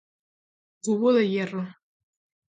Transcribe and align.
Cubo 0.83 1.13
de 1.13 1.29
hierro. 1.31 1.63